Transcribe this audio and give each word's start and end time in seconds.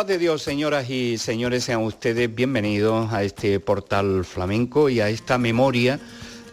Paz 0.00 0.06
de 0.06 0.16
Dios, 0.16 0.40
señoras 0.40 0.88
y 0.88 1.18
señores, 1.18 1.64
sean 1.64 1.82
ustedes 1.82 2.34
bienvenidos 2.34 3.12
a 3.12 3.22
este 3.22 3.60
portal 3.60 4.24
flamenco 4.24 4.88
y 4.88 4.98
a 5.00 5.10
esta 5.10 5.36
memoria 5.36 6.00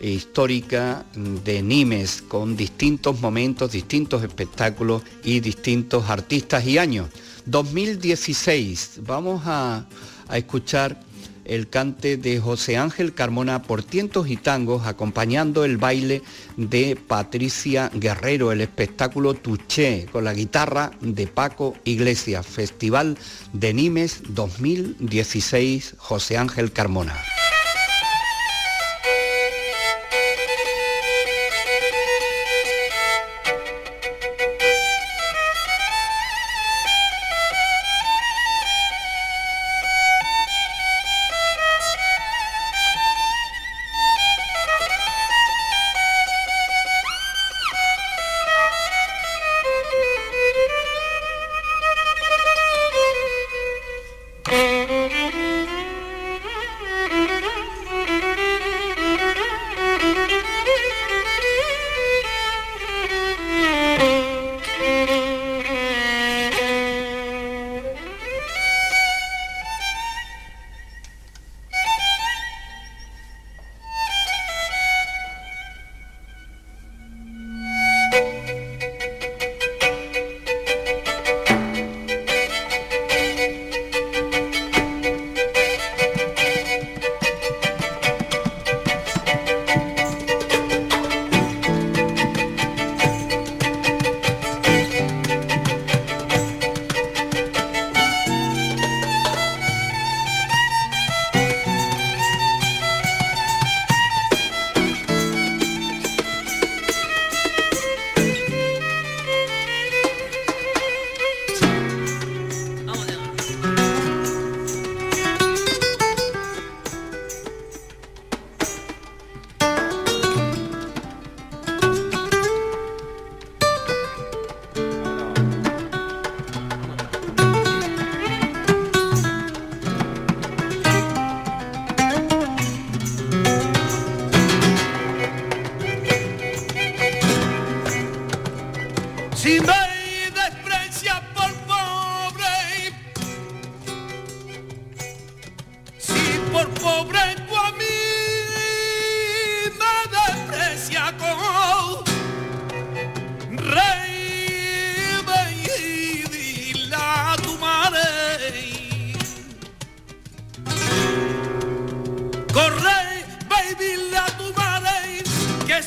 histórica 0.02 1.06
de 1.16 1.62
Nimes 1.62 2.22
con 2.28 2.58
distintos 2.58 3.22
momentos, 3.22 3.72
distintos 3.72 4.22
espectáculos 4.22 5.02
y 5.24 5.40
distintos 5.40 6.10
artistas 6.10 6.66
y 6.66 6.78
años. 6.78 7.08
2016, 7.46 9.00
vamos 9.04 9.44
a, 9.46 9.86
a 10.28 10.38
escuchar 10.38 11.00
el 11.48 11.70
cante 11.70 12.18
de 12.18 12.40
José 12.40 12.78
Ángel 12.78 13.14
Carmona 13.14 13.64
por 13.64 13.84
tientos 13.84 14.30
y 14.30 14.38
tangos, 14.38 14.86
acompañando 14.86 15.66
el 15.66 15.78
baile 15.78 16.22
de 16.58 16.96
Patricia 16.96 17.90
Guerrero, 17.94 18.52
el 18.52 18.62
espectáculo 18.62 19.34
Tuché, 19.34 20.06
con 20.12 20.24
la 20.24 20.34
guitarra 20.34 20.92
de 21.02 21.28
Paco 21.28 21.76
Iglesias, 21.86 22.46
Festival 22.46 23.18
de 23.54 23.74
Nimes 23.74 24.22
2016, 24.30 25.96
José 25.98 26.38
Ángel 26.38 26.72
Carmona. 26.72 27.16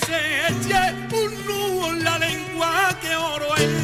se 0.06 0.46
eche 0.48 0.94
un 1.12 1.46
nudo 1.46 1.90
en 1.90 2.04
la 2.04 2.18
lengua 2.18 2.96
que 3.00 3.16
oro 3.16 3.56
es. 3.56 3.79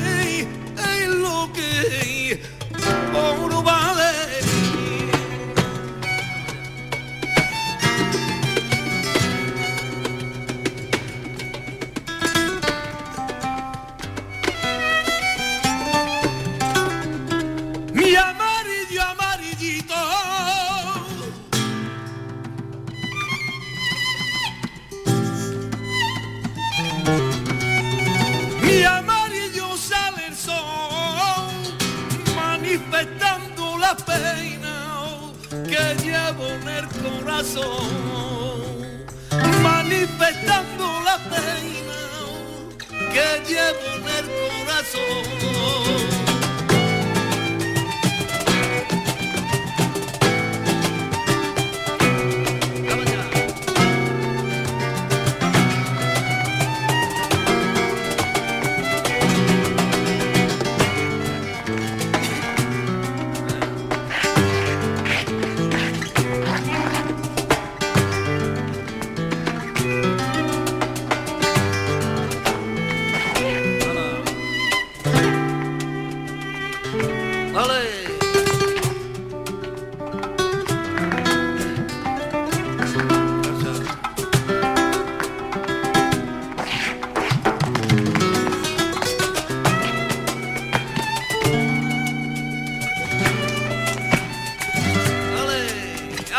manifestando 39.63 41.01
la 41.05 41.19
pena 41.29 42.01
que 43.13 43.27
llevo 43.47 43.87
en 43.95 44.09
el 44.09 44.27
corazón. 44.41 46.16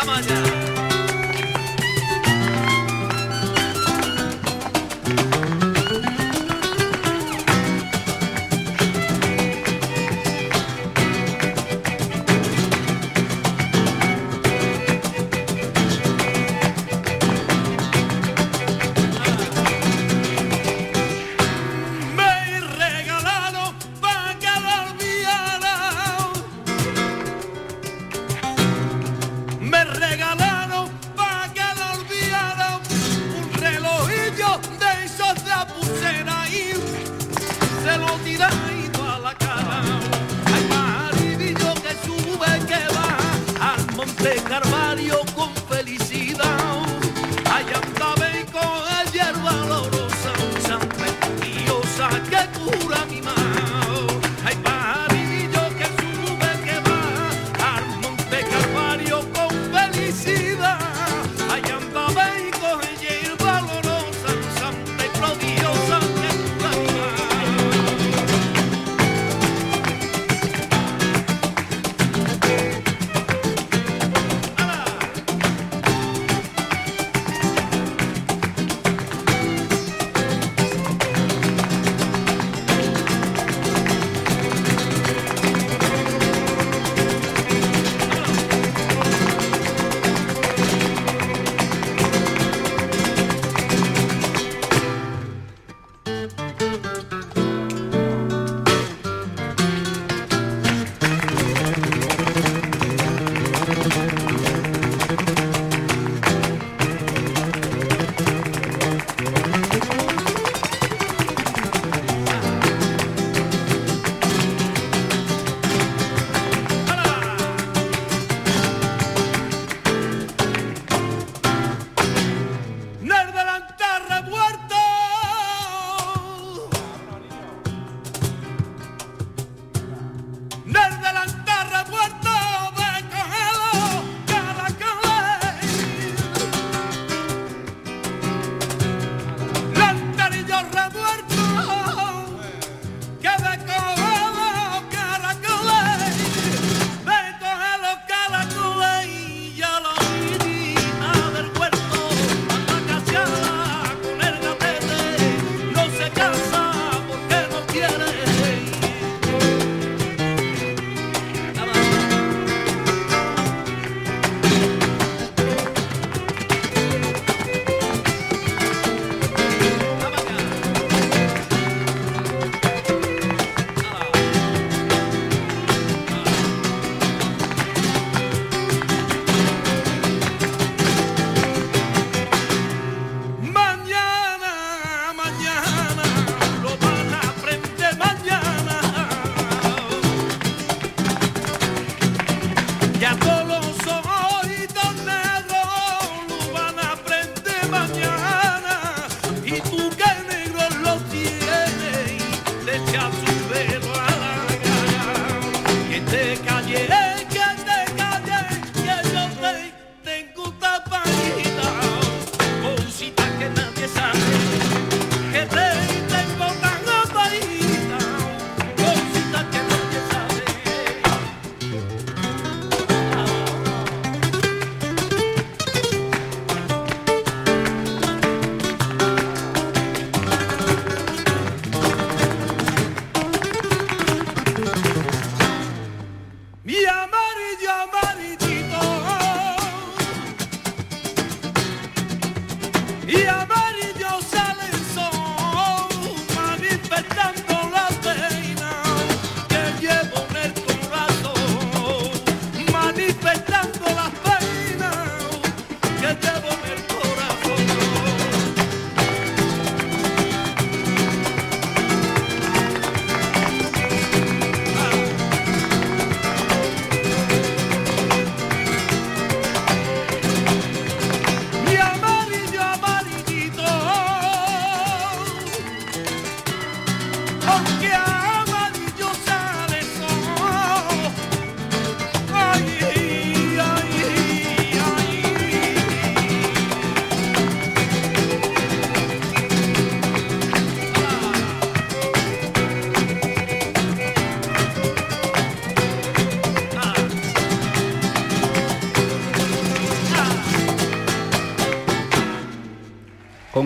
come 0.08 0.16
on 0.16 0.24
down. 0.24 0.67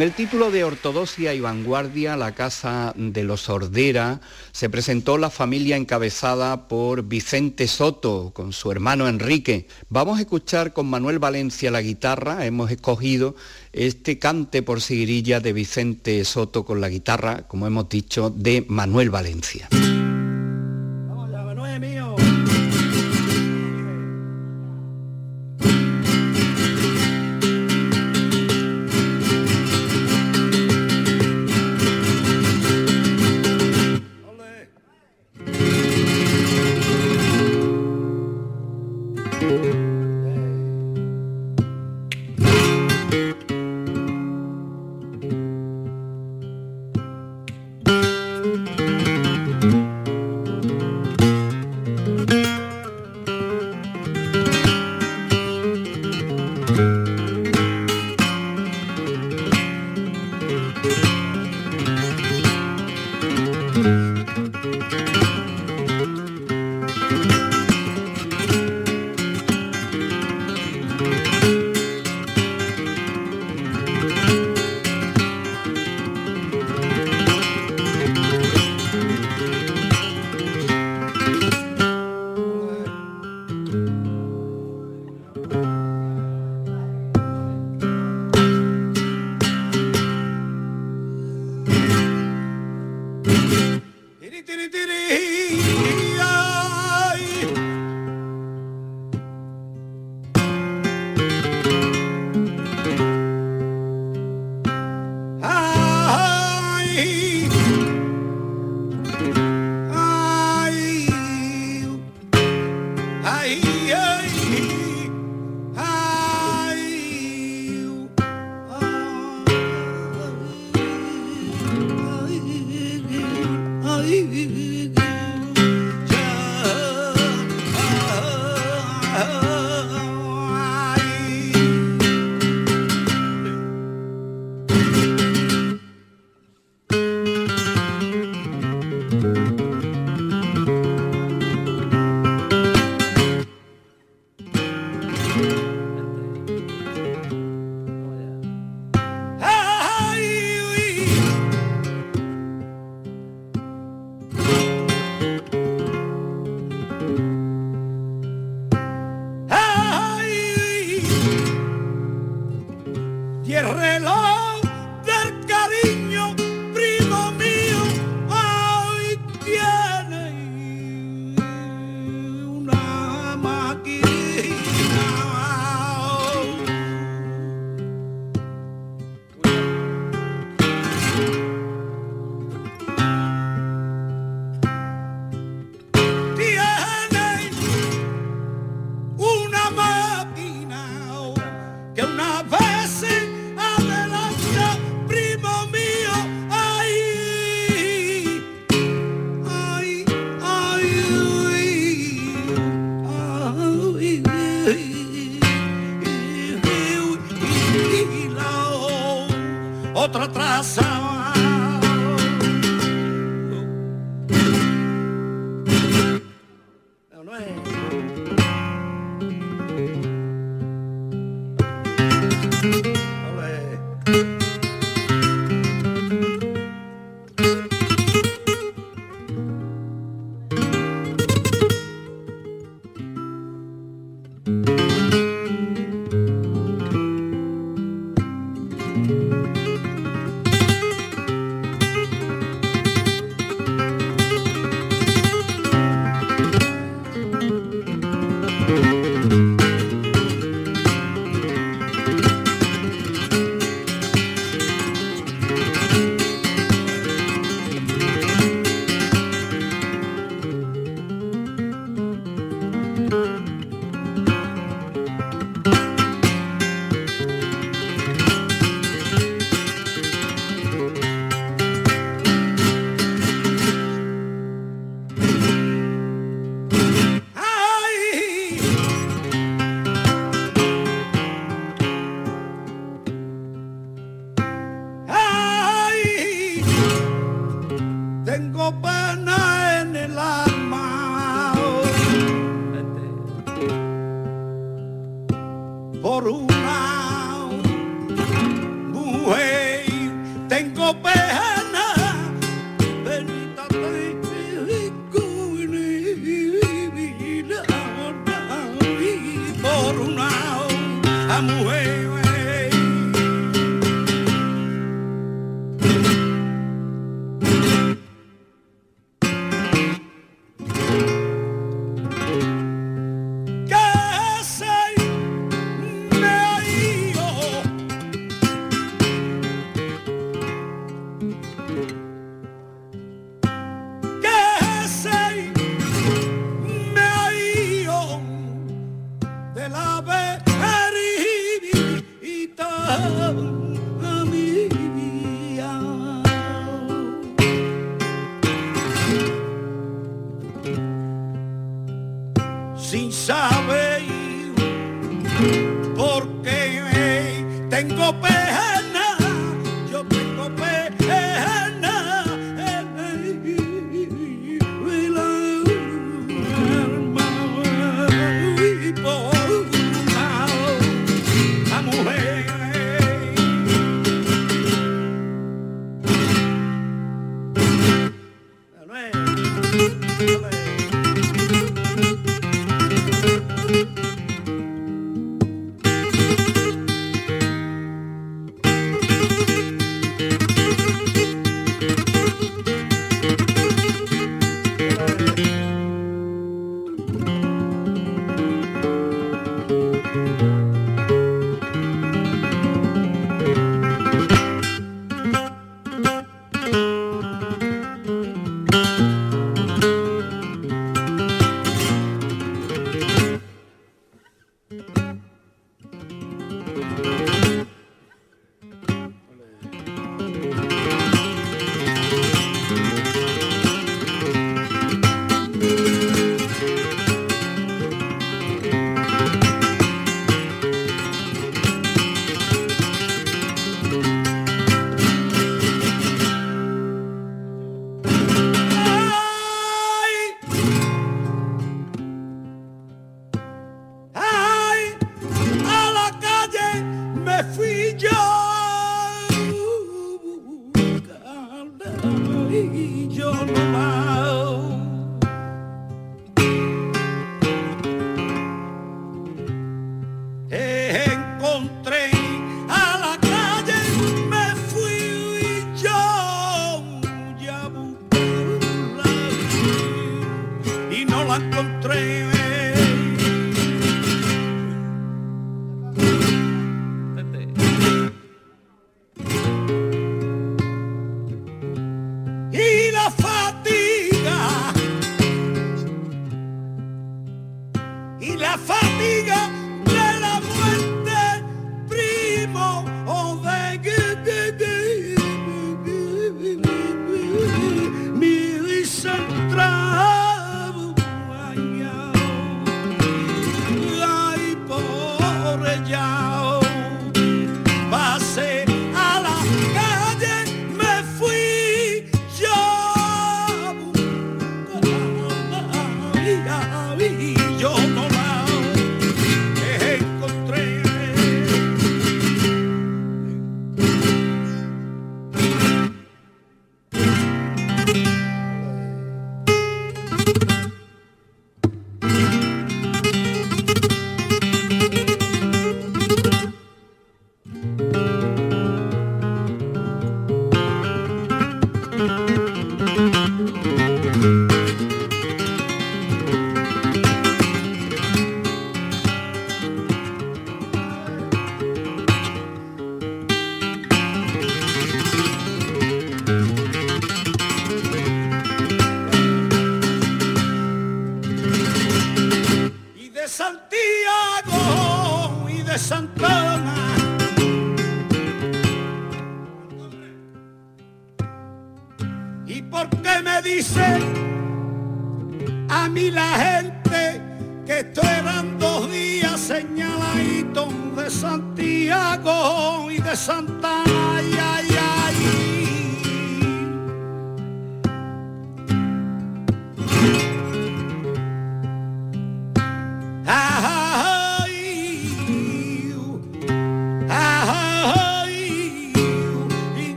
Con 0.00 0.06
el 0.06 0.14
título 0.14 0.50
de 0.50 0.64
Ortodoxia 0.64 1.34
y 1.34 1.40
Vanguardia, 1.40 2.16
la 2.16 2.34
Casa 2.34 2.94
de 2.96 3.22
los 3.22 3.50
Ordera, 3.50 4.22
se 4.50 4.70
presentó 4.70 5.18
la 5.18 5.28
familia 5.28 5.76
encabezada 5.76 6.68
por 6.68 7.02
Vicente 7.02 7.68
Soto, 7.68 8.30
con 8.32 8.54
su 8.54 8.72
hermano 8.72 9.08
Enrique. 9.08 9.68
Vamos 9.90 10.16
a 10.16 10.22
escuchar 10.22 10.72
con 10.72 10.86
Manuel 10.86 11.18
Valencia 11.18 11.70
la 11.70 11.82
guitarra, 11.82 12.46
hemos 12.46 12.70
escogido 12.70 13.36
este 13.74 14.18
cante 14.18 14.62
por 14.62 14.80
seguirilla 14.80 15.40
de 15.40 15.52
Vicente 15.52 16.24
Soto 16.24 16.64
con 16.64 16.80
la 16.80 16.88
guitarra, 16.88 17.46
como 17.46 17.66
hemos 17.66 17.90
dicho, 17.90 18.30
de 18.30 18.64
Manuel 18.68 19.10
Valencia. 19.10 19.68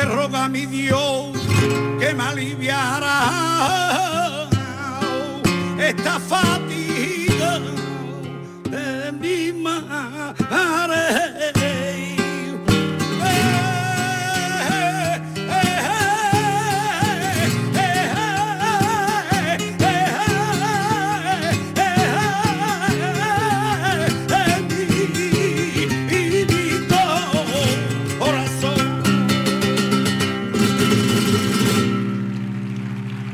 le 0.00 0.06
roga 0.06 0.44
a 0.44 0.48
mi 0.48 0.66
Dios 0.66 1.36
que 1.98 2.14
me 2.14 2.22
aliviará 2.22 4.48
esta 5.78 6.18
fatiga 6.18 7.60
de 8.70 9.12
mi 9.12 9.52
madre. 9.52 11.59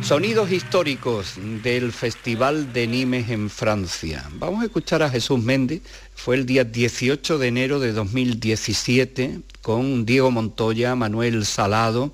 Sonidos 0.07 0.53
históricos 0.53 1.35
del 1.64 1.90
Festival 1.90 2.73
de 2.73 2.87
Nimes 2.87 3.29
en 3.29 3.51
Francia. 3.51 4.25
Vamos 4.35 4.62
a 4.62 4.66
escuchar 4.66 5.03
a 5.03 5.11
Jesús 5.11 5.42
Méndez. 5.42 5.83
Fue 6.14 6.37
el 6.37 6.47
día 6.47 6.62
18 6.62 7.38
de 7.38 7.49
enero 7.49 7.81
de 7.81 7.90
2017 7.90 9.40
con 9.62 10.07
Diego 10.07 10.31
Montoya, 10.31 10.95
Manuel 10.95 11.45
Salado, 11.45 12.12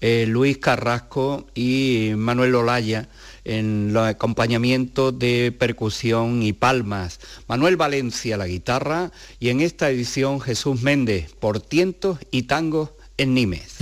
eh, 0.00 0.24
Luis 0.26 0.56
Carrasco 0.56 1.46
y 1.54 2.12
Manuel 2.16 2.54
Olaya 2.54 3.10
en 3.44 3.90
el 3.90 3.98
acompañamiento 3.98 5.12
de 5.12 5.52
percusión 5.52 6.42
y 6.42 6.54
palmas. 6.54 7.20
Manuel 7.46 7.76
Valencia 7.76 8.38
la 8.38 8.46
guitarra 8.46 9.12
y 9.38 9.50
en 9.50 9.60
esta 9.60 9.90
edición 9.90 10.40
Jesús 10.40 10.80
Méndez 10.80 11.30
por 11.38 11.60
tientos 11.60 12.20
y 12.30 12.44
tangos 12.44 12.88
en 13.18 13.34
Nimes. 13.34 13.76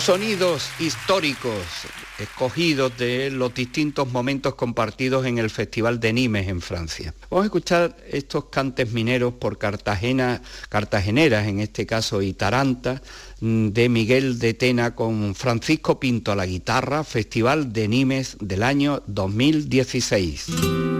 Sonidos 0.00 0.70
históricos 0.78 1.52
escogidos 2.18 2.96
de 2.96 3.30
los 3.30 3.52
distintos 3.52 4.10
momentos 4.10 4.54
compartidos 4.54 5.26
en 5.26 5.38
el 5.38 5.50
Festival 5.50 6.00
de 6.00 6.12
Nimes 6.12 6.48
en 6.48 6.60
Francia. 6.60 7.14
Vamos 7.30 7.42
a 7.42 7.46
escuchar 7.46 7.96
estos 8.08 8.46
cantes 8.46 8.92
mineros 8.92 9.34
por 9.34 9.58
Cartagena, 9.58 10.40
cartageneras 10.68 11.46
en 11.46 11.60
este 11.60 11.84
caso 11.84 12.22
y 12.22 12.32
Taranta, 12.32 13.02
mm, 13.40 13.68
de 13.68 13.88
Miguel 13.88 14.38
de 14.38 14.54
Tena 14.54 14.94
con 14.94 15.34
Francisco 15.34 16.00
Pinto 16.00 16.32
a 16.32 16.36
la 16.36 16.46
guitarra, 16.46 17.04
Festival 17.04 17.72
de 17.72 17.88
Nimes 17.88 18.36
del 18.40 18.62
año 18.62 19.02
2016. 19.06 20.91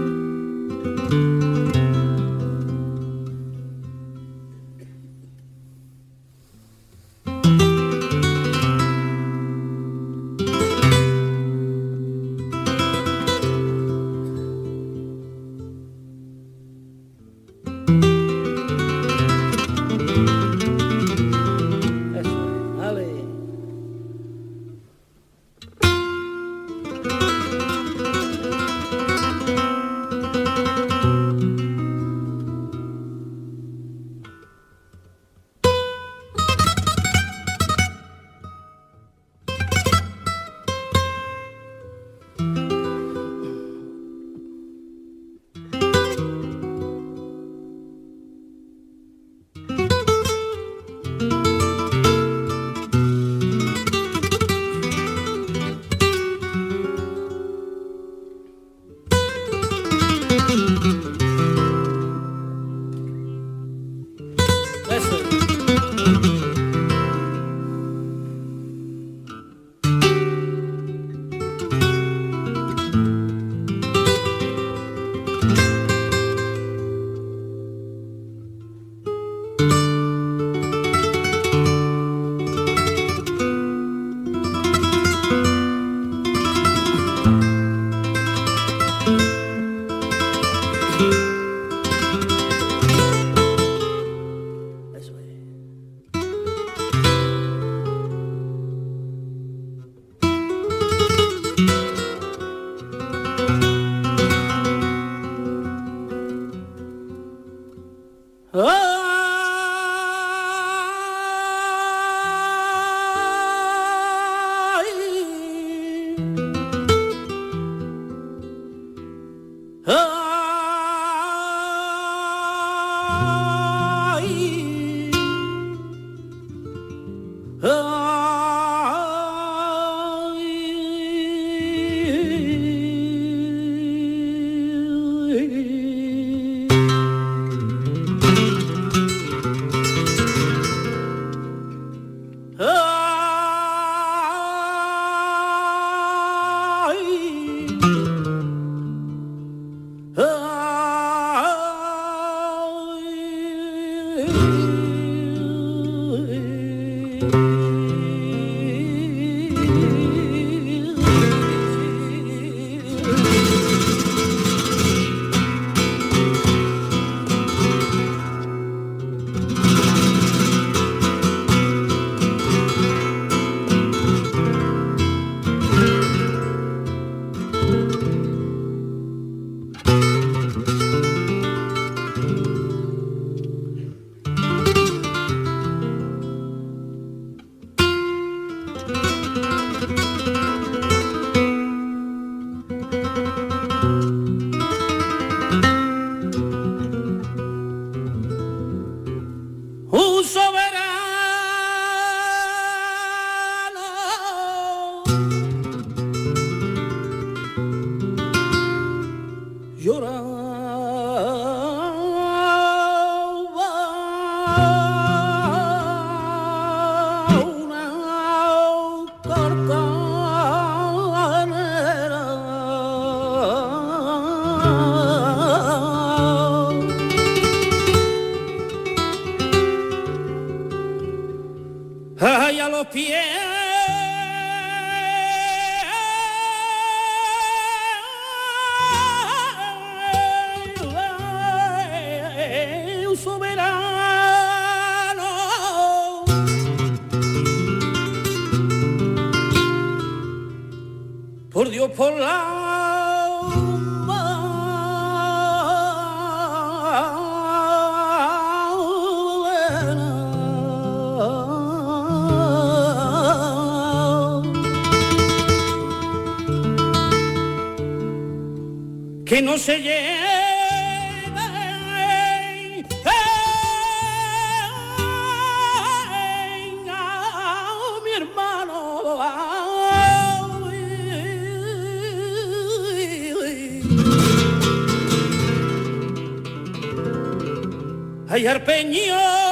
Ay 288.33 288.49
peñón. 288.65 289.52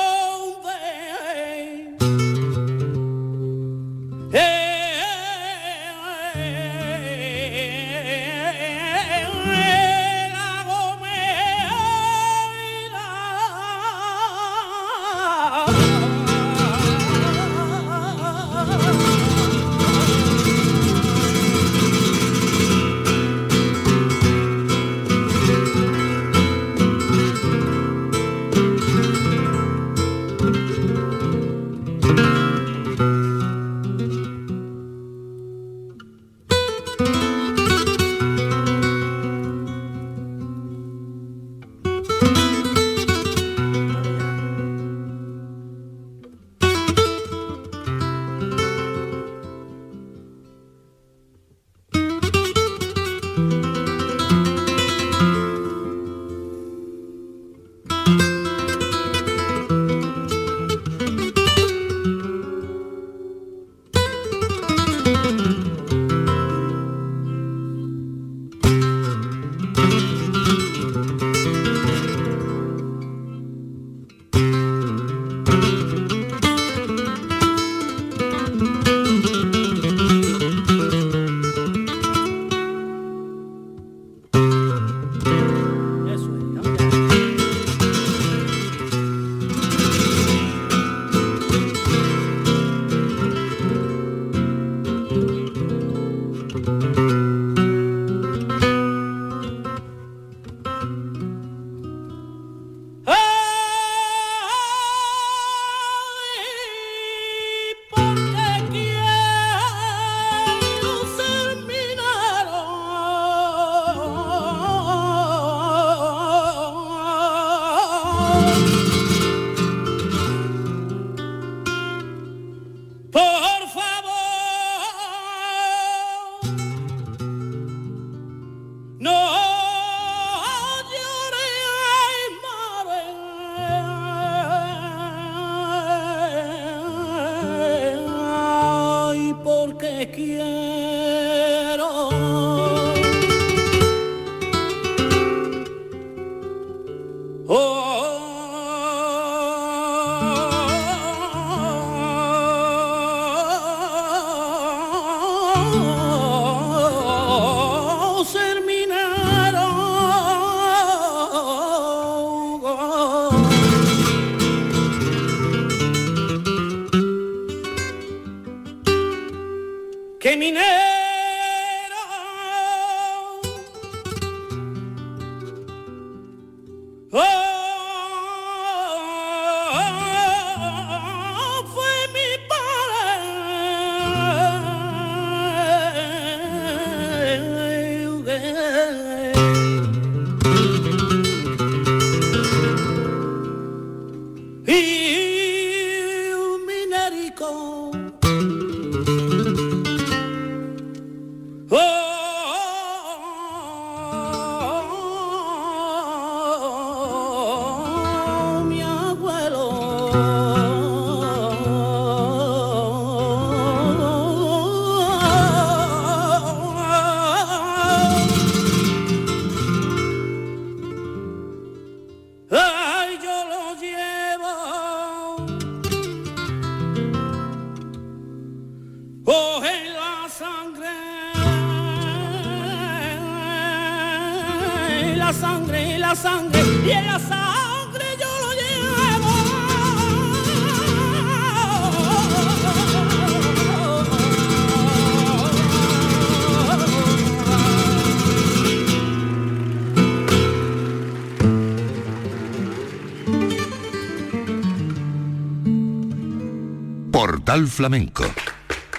Flamenco 257.66 258.24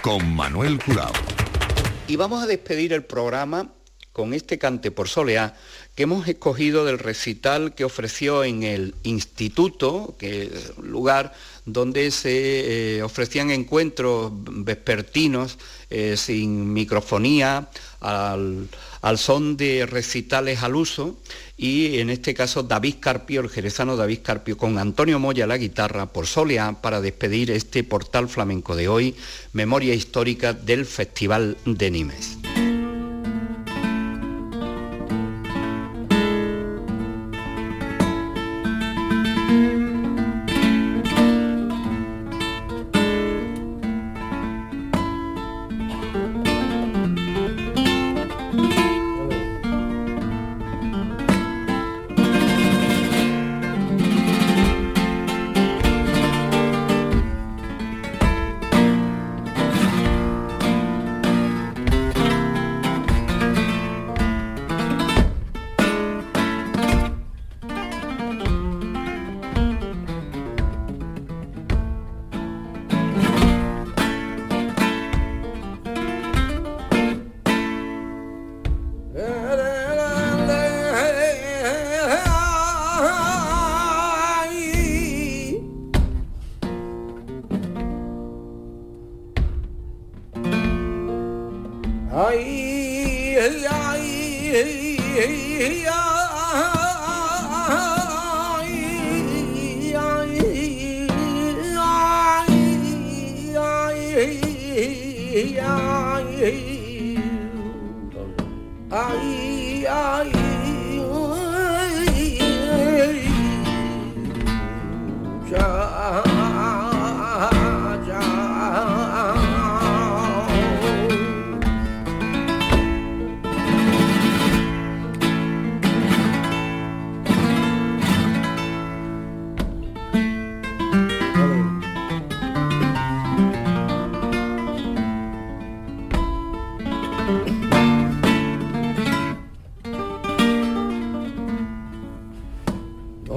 con 0.02 0.34
Manuel 0.34 0.78
Curao. 0.78 1.12
Y 2.08 2.16
vamos 2.16 2.42
a 2.42 2.46
despedir 2.46 2.92
el 2.92 3.04
programa 3.04 3.72
con 4.12 4.34
este 4.34 4.58
cante 4.58 4.90
por 4.90 5.08
soleá 5.08 5.54
que 5.94 6.04
hemos 6.04 6.26
escogido 6.28 6.84
del 6.84 6.98
recital 6.98 7.74
que 7.74 7.84
ofreció 7.84 8.44
en 8.44 8.62
el 8.62 8.94
instituto, 9.02 10.16
que 10.18 10.44
es 10.44 10.72
un 10.76 10.90
lugar 10.90 11.32
donde 11.64 12.10
se 12.10 12.96
eh, 12.96 13.02
ofrecían 13.02 13.50
encuentros 13.50 14.32
vespertinos 14.64 15.58
eh, 15.90 16.16
sin 16.16 16.72
microfonía, 16.72 17.68
al, 18.00 18.68
al 19.02 19.18
son 19.18 19.56
de 19.56 19.86
recitales 19.86 20.62
al 20.62 20.76
uso 20.76 21.16
y 21.56 21.98
en 21.98 22.10
este 22.10 22.34
caso 22.34 22.62
David 22.62 22.96
Carpio, 23.00 23.40
el 23.40 23.48
jerezano 23.50 23.96
David 23.96 24.20
Carpio, 24.22 24.56
con 24.56 24.78
Antonio 24.78 25.18
Moya 25.18 25.46
la 25.46 25.58
guitarra 25.58 26.06
por 26.06 26.26
Soleá 26.26 26.80
para 26.80 27.00
despedir 27.00 27.50
este 27.50 27.84
portal 27.84 28.28
flamenco 28.28 28.74
de 28.74 28.88
hoy, 28.88 29.14
memoria 29.52 29.94
histórica 29.94 30.52
del 30.52 30.86
Festival 30.86 31.56
de 31.64 31.90
Nimes. 31.90 32.38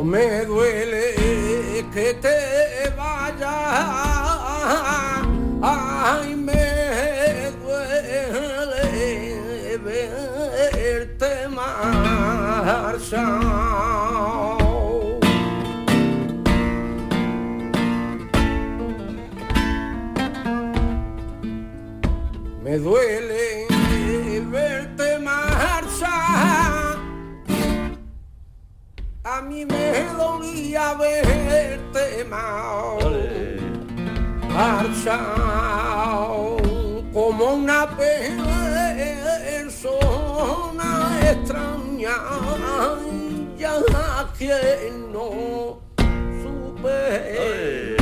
me 0.05 0.45
duele 0.45 1.15
que 1.93 2.13
te 2.13 2.89
vayas, 2.95 3.49
ay, 5.61 6.35
me 6.35 7.51
duele 7.63 8.85
verte 9.83 11.47
marchar. 11.49 13.41
Me 22.63 22.77
duele. 22.79 23.24
quería 30.75 30.93
verte 30.95 32.25
mal, 32.25 32.99
marchado 34.49 35.77
como 37.13 37.53
una 37.53 37.87
persona 37.95 38.49
extraña, 41.31 42.17
ya 43.57 43.73
que 44.37 44.91
no 45.13 45.79
supe. 46.43 47.95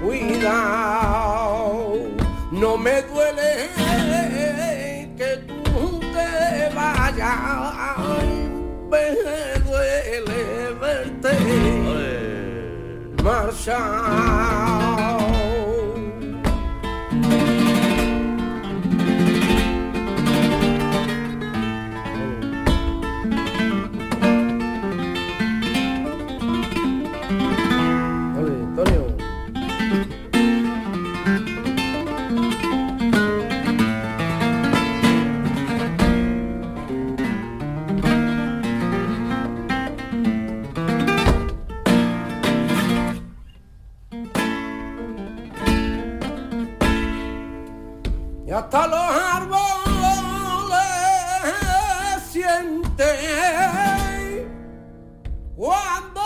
Cuidado, 0.00 1.96
no 2.52 2.76
me 2.76 3.02
duele 3.02 3.70
que 5.16 5.36
tú 5.48 6.00
te 6.00 6.28
vayas 6.74 7.77
me 9.24 9.60
duele 9.64 10.74
verte 10.80 11.34
marchar. 13.22 14.87
hasta 48.58 48.86
los 48.88 49.00
árboles 49.36 49.60
sienten 52.32 53.16
cuando 55.54 56.20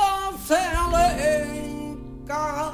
se 0.47 0.63
le 0.93 1.97
caen. 2.27 2.73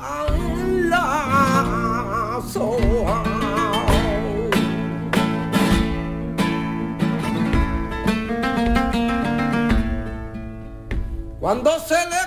Cuando 11.41 11.71
se 11.81 11.95
le 11.95 12.18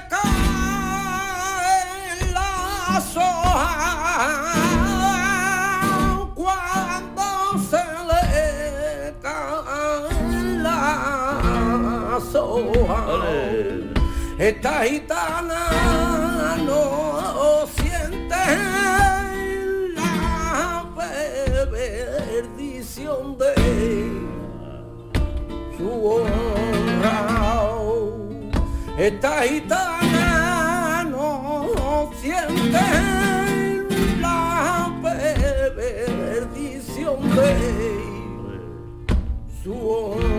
Esta 14.39 14.85
gitana 14.85 16.55
no 16.65 17.67
siente 17.75 18.35
la 19.95 20.85
perdición 22.23 23.37
de 23.37 23.53
su 25.77 25.89
honra. 26.07 27.17
Esta 28.97 29.43
gitana 29.43 31.03
no 31.03 32.11
siente 32.21 32.79
la 34.21 34.89
perdición 35.83 37.19
de 37.35 37.51
su 39.61 39.73
honra. 39.73 40.30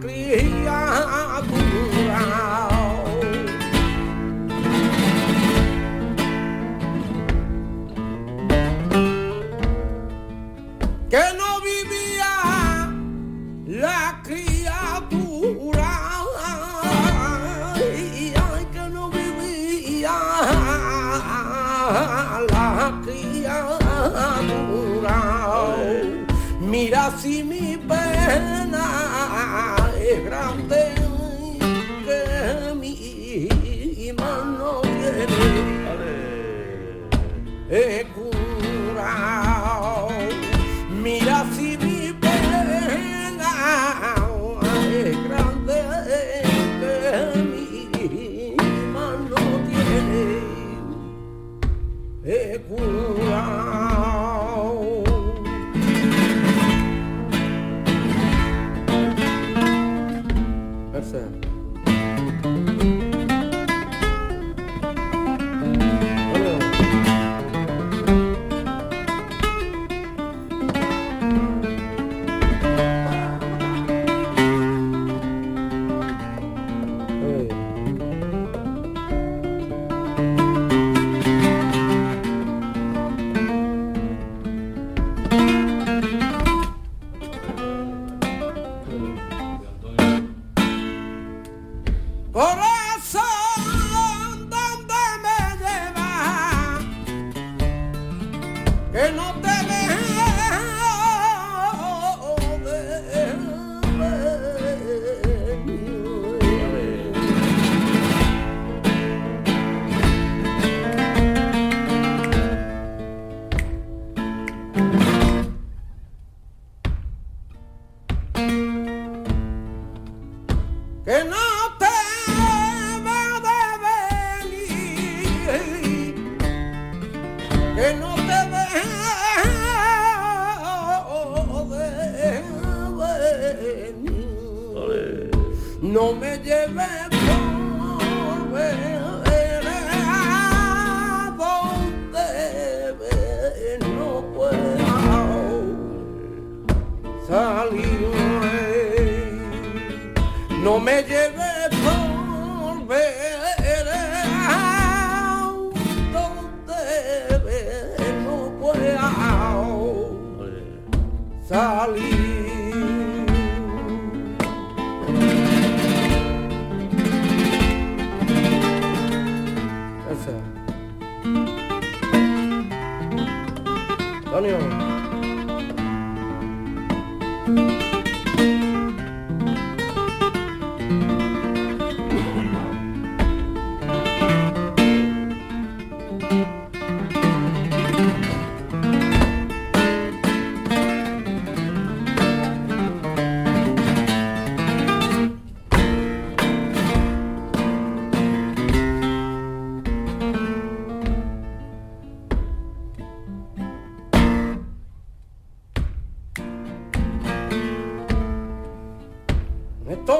Acre. 0.00 0.61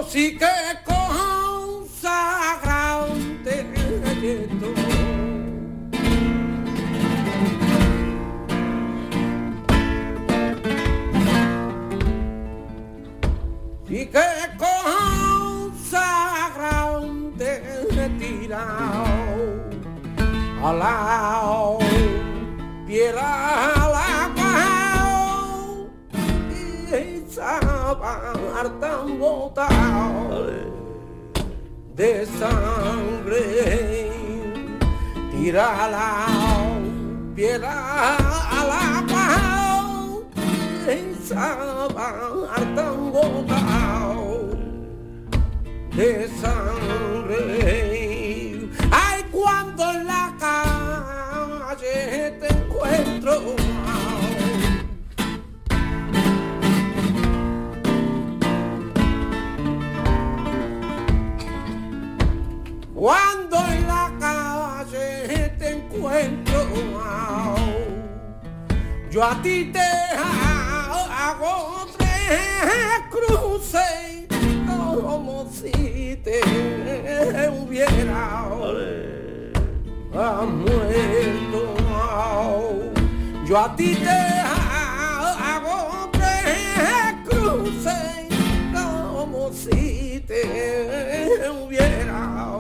Sí 0.09 0.37
que 0.37 0.47
consagrante 0.85 2.03
y 13.89 14.07
que 14.07 14.29
consagrante 14.59 16.03
tirado 18.18 19.05
a 20.62 20.73
la 20.73 20.95
piedra 21.05 21.62
tan 28.71 29.19
botado 29.19 30.47
de 31.97 32.27
sangre, 32.27 34.11
tira 35.31 35.89
la 35.89 36.27
piedra 37.35 38.17
a 38.17 38.65
la 38.73 39.05
paz, 39.09 39.43
tan 42.75 43.13
botado 43.13 44.51
de 45.97 46.29
sangre. 46.41 47.51
Ay, 48.91 49.25
cuando 49.31 49.91
en 49.91 50.07
la 50.07 50.35
calle 50.39 52.31
te 52.41 52.49
encuentro 52.49 53.62
Cuando 63.03 63.57
en 63.66 63.88
la 63.88 64.12
calle 64.20 65.48
te 65.59 65.70
encuentro, 65.70 66.68
yo 69.11 69.24
a 69.24 69.42
ti 69.42 69.72
te 69.72 69.80
hago 70.16 71.84
tres 71.98 73.03
cruces 73.11 74.28
como 74.68 75.50
si 75.50 76.16
te 76.22 76.40
hubiera 77.50 78.46
muerto. 80.44 81.74
Yo 83.44 83.59
a 83.59 83.74
ti 83.74 83.96
te 83.96 84.11
hago 85.50 86.09
tres 86.12 87.16
cruces 87.28 88.28
como 88.72 89.53
si 89.53 90.22
te 90.24 91.50
hubiera 91.50 92.53